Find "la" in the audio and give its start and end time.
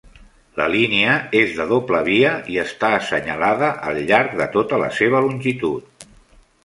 0.59-0.65, 4.85-4.89